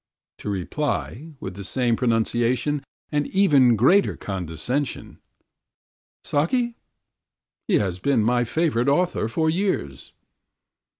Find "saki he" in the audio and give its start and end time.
6.23-7.75